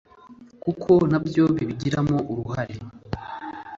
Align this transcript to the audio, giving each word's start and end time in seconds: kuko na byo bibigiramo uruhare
kuko 0.63 0.91
na 1.11 1.19
byo 1.25 1.43
bibigiramo 1.55 2.17
uruhare 2.31 2.75